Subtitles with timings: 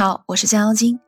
[0.00, 0.98] 好，我是江妖精，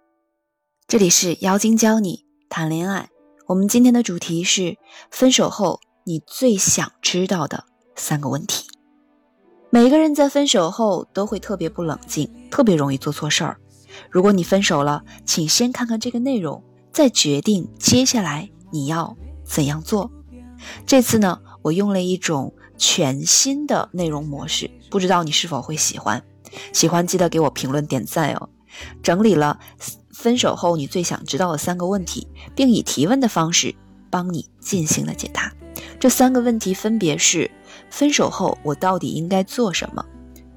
[0.86, 3.08] 这里是妖精教你谈恋爱。
[3.46, 4.76] 我们今天的主题是
[5.10, 7.64] 分手后你最想知道的
[7.96, 8.66] 三个问题。
[9.70, 13.56] 每个人在分手后都会特别不冷静，特别容易做错事儿。
[14.10, 16.62] 如果你分手了，请先看看这个内容，
[16.92, 20.10] 再决定接下来你要怎样做。
[20.84, 26.22] 这次呢，我用了一种全新的内容模式，不知道你是否会喜欢？
[26.74, 28.50] 喜欢记得给我评论点赞哦。
[29.02, 29.58] 整理了
[30.12, 33.74] 分手后你最想知道的三个问题，并以提问的方式
[34.10, 35.52] 帮你进行了解答。
[35.98, 37.50] 这三个问题分别是：
[37.90, 40.04] 分手后我到底应该做什么？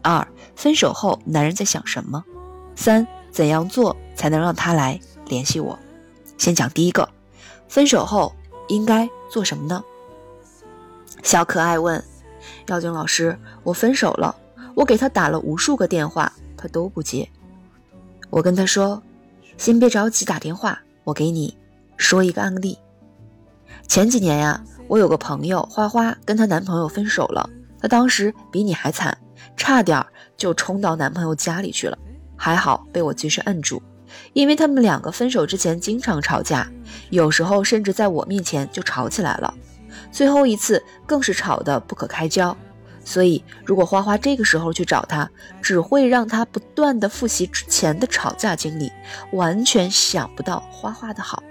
[0.02, 2.23] 二、分手后男人在想什么？
[2.76, 5.78] 三、怎样做才能让他来联系我？
[6.38, 7.08] 先讲第一个，
[7.68, 8.34] 分手后
[8.68, 9.84] 应该做什么呢？
[11.23, 12.04] 小可爱问：
[12.68, 14.36] 耀军老师，我分手了，
[14.76, 17.28] 我给他打了无数个电话，他都不接。
[18.30, 19.02] 我跟他说
[19.58, 21.56] ：“先别着急打电话，我给你
[21.98, 22.78] 说一个案例。
[23.88, 29.17] 前几年呀，我有个朋友花花跟她男朋友分手了，她当时比你还惨，
[29.56, 30.04] 差点
[30.36, 31.98] 就冲到男朋友家里去了，
[32.36, 33.82] 还好被我及时摁住，
[34.34, 36.67] 因为他们两个分手之前经常吵架，
[37.12, 39.54] 有时候甚至在我面前就吵起来了，
[40.12, 42.56] 最后一次更是吵得不可开交。”
[43.06, 45.30] 所以，如果花花这个时候去找他，
[45.61, 48.92] 只会让他不断的复习之前的吵架经历，
[49.31, 51.42] 完全想不到花花的好。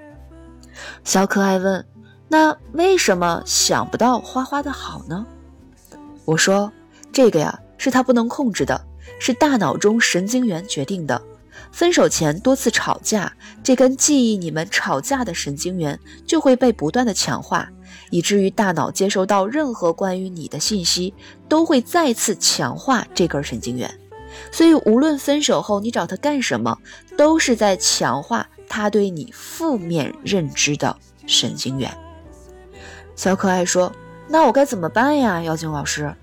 [1.04, 1.86] 小可爱问
[2.28, 5.24] ：“那为什么想不到花花的好呢？”
[6.26, 6.72] 我说
[7.12, 8.84] ：“这个呀，是他不能控制的，
[9.20, 11.22] 是大脑中神经元决定的。
[11.72, 17.68] 分手前多次吵架，这根记忆你们吵架的神经元就会被不断的强化。”
[18.10, 21.14] 以至于大脑接收到任何关于你的信息，
[21.48, 23.92] 都会再次强化这根神经元。
[24.52, 26.78] 所以，无论分手后你找他干什么，
[27.16, 31.90] 都是在强化他对你负面认知的神经元。
[33.16, 33.92] 小可爱说
[34.28, 36.14] ：“那我该怎么办呀？”妖精老师，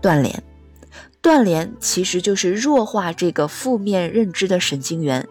[0.00, 0.42] 断联，
[1.22, 5.28] 断联其实就是弱化这个负面认知的神经元。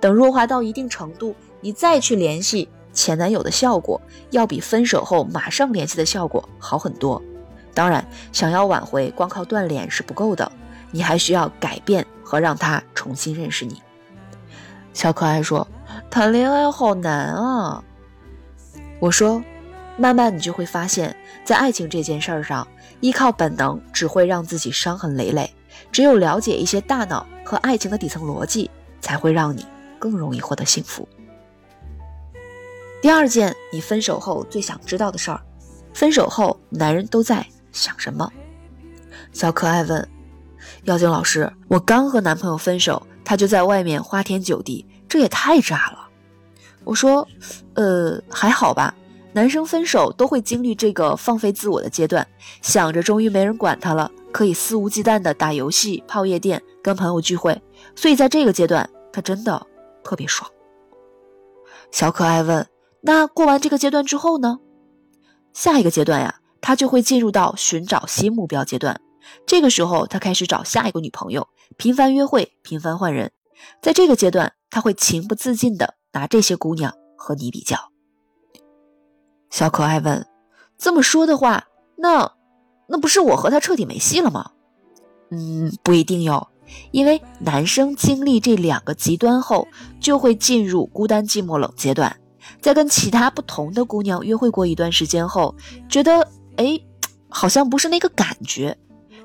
[0.00, 2.68] 等弱化到一定程度，你再去联系。
[2.92, 7.22] 前男友的效果要比分手后马上联系的效果好很多。
[7.72, 10.50] 当然，想要挽回，光靠断联是不够的，
[10.90, 13.80] 你还需要改变和让他重新认识你。
[14.92, 15.66] 小可爱说
[16.10, 17.84] ：“谈恋爱好难啊。”
[18.98, 19.40] 我说
[20.00, 22.66] ：“慢慢你就会发现，在爱情这件事儿上，
[23.00, 25.54] 依靠本能只会让自己伤痕累累。
[25.92, 28.70] 只有了解一些大脑和爱情的底层逻辑，
[29.02, 29.66] 才会让你
[29.98, 31.06] 更容易获得幸福。”
[33.02, 35.38] 第二件你分手后最想知道的事儿，
[35.92, 38.32] 分手后男人都在想什么？
[39.34, 40.08] 小可爱问
[40.84, 46.08] ：“妖精老师，我刚和男朋友分手，他就在外面花天酒地，这也太渣了。”
[46.84, 47.28] 我说
[47.76, 48.94] ：“呃，还好吧，
[49.32, 52.26] 男生分手都会经历这个放飞自我的阶段，
[52.62, 57.60] 想着终于没人管他了，可以肆无忌惮的打游戏、泡夜店、跟朋友聚会，
[57.94, 59.66] 所以在这个阶段，他真的
[60.02, 60.50] 特别爽。”
[61.92, 62.66] 小可爱问。
[63.02, 64.58] 那过完这个阶段之后呢？
[65.54, 69.00] 下一个阶段呀，他就会进入到寻找新目标阶段。
[69.46, 71.48] 这个时候，他开始找下一个女朋友，
[71.78, 73.32] 频繁约会，频繁换人。
[73.80, 77.90] 在这个阶段，他会情不自禁的拿这些姑娘和你比较。
[79.50, 80.26] 小可爱问
[80.78, 81.66] ：“这么说的话，
[81.96, 82.32] 那
[82.88, 84.52] 那不是我和他彻底没戏了吗？”
[85.30, 86.48] 嗯，不一定哟，
[86.90, 89.68] 因为男生经历这两个极端后，
[90.00, 92.16] 就会进入孤单、寂寞、冷阶段。
[92.60, 95.54] 在跟其他不同的姑娘约会过一段时间后，
[95.88, 96.80] 觉得哎，
[97.28, 98.76] 好像不是那个感觉。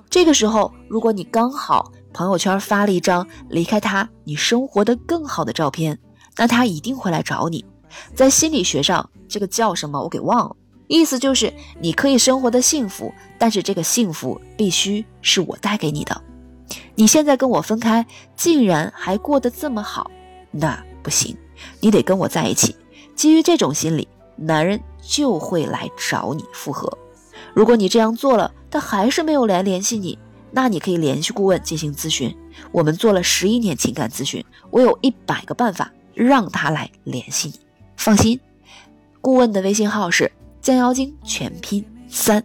[0.09, 5.99] 这个时候，如果你刚好朋友圈发了一张离开他你生活的更好的照片，
[6.37, 7.65] 那他一定会来找你。
[8.13, 10.01] 在心理学上，这个叫什么？
[10.01, 10.55] 我给忘了。
[10.87, 16.21] 意思就是你可以生活的幸福，但是这个幸福必须是我带给你的。
[16.93, 20.11] 你现在跟我分开，竟然还过得这么好，
[20.51, 21.35] 那不行，
[21.79, 22.75] 你得跟我在一起。
[23.15, 26.97] 基于这种心理，男人就会来找你复合。
[27.53, 30.19] 如果你这样做了，他还是没有来联系你，
[30.51, 32.35] 那你可以联系顾问进行咨询。
[32.71, 37.59] 我们做了十一年情感咨询，我有一百个办法让他来联系你。
[37.97, 38.39] 放心，
[39.25, 40.31] 顾问的微信号是
[40.61, 42.43] 降妖精全拼三。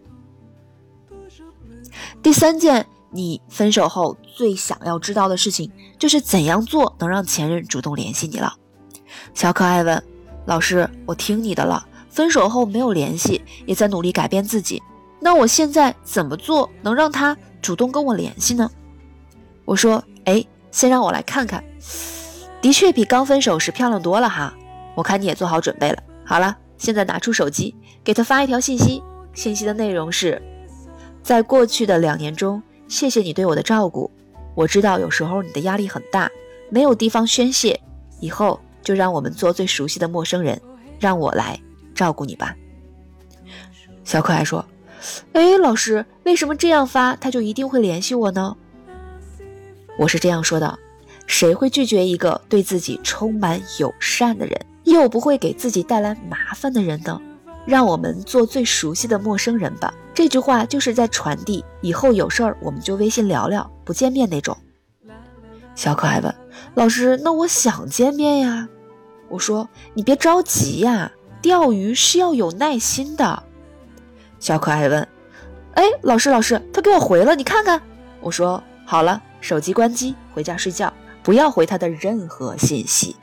[2.22, 8.54] 第三件你分手后最想要知道的事情，就是怎样做能让前任主动联系你了。
[9.34, 10.02] 小可爱问。
[10.46, 11.86] 老师，我听你的了。
[12.08, 14.82] 分手后没有联系，也在努力改变自己。
[15.20, 18.70] 那我现在怎么做能让他主动跟我联系呢？
[19.66, 21.62] 我说，哎，先让我来看看，
[22.62, 24.54] 的确比刚分手时漂亮多了哈。
[24.94, 26.02] 我看你也做好准备了。
[26.24, 29.02] 好了，现在拿出手机，给他发一条信息。
[29.34, 30.40] 信息的内容是：
[31.22, 34.10] 在过去的两年中，谢谢你对我的照顾。
[34.54, 36.30] 我知道有时候你的压力很大，
[36.70, 37.78] 没有地方宣泄。
[38.18, 40.60] 以后就让我们做最熟悉的陌生人，
[40.98, 41.60] 让我来
[41.94, 42.56] 照顾你吧。
[44.02, 44.64] 小可爱说
[45.34, 48.56] ：“哎，老师，为什么这样发他就一定会联系我呢？”
[49.98, 50.78] 我是这样说的：
[51.26, 57.20] 谁会拒绝一个对自己充满友善的人，又不会给自己带来麻烦的人呢？
[57.66, 59.92] 让我们做最熟悉的陌生人吧。
[60.14, 64.56] 这句话就是在传递，以后有事儿我们就微信聊聊，不见面那种。
[65.74, 66.34] 小可爱问
[66.74, 68.68] 老师：“那我想见面呀。”
[69.28, 73.42] 我说：“你别着急呀，钓鱼是要有耐心的。”
[74.40, 75.06] 小可爱问
[75.74, 77.80] ：“哎，老师，老师，他给我回了，你看看。”
[78.20, 80.92] 我说：“好了，手机关机，回家睡觉，
[81.22, 83.16] 不要回他的任何信息。”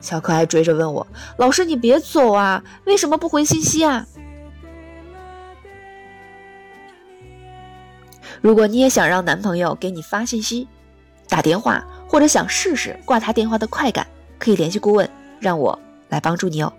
[0.00, 1.06] 小可爱追着问我
[1.38, 4.06] ：“老师，你别走啊，为什么不回信息啊？”
[8.40, 10.66] 如果你也想让男朋友给你发信息、
[11.28, 14.06] 打电话，或者想试试挂他电话的快感，
[14.38, 15.08] 可以联系顾问，
[15.38, 16.72] 让我来帮助你哦。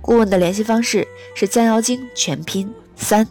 [0.00, 1.06] 顾问的联系方式
[1.36, 3.26] 是将妖精全拼三。